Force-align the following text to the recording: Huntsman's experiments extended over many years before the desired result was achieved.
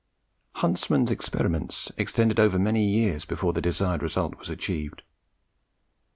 Huntsman's 0.53 1.11
experiments 1.11 1.91
extended 1.95 2.39
over 2.39 2.57
many 2.57 2.83
years 2.83 3.23
before 3.23 3.53
the 3.53 3.61
desired 3.61 4.01
result 4.01 4.35
was 4.39 4.49
achieved. 4.49 5.03